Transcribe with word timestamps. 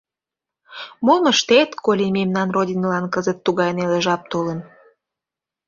Мом 1.05 1.23
ыштет, 1.31 1.69
коли 1.85 2.05
мемнан 2.17 2.47
Родинылан 2.55 3.05
кызыт 3.13 3.39
тугай 3.45 3.71
неле 3.77 3.99
жап 4.05 4.21
толын. 4.31 4.59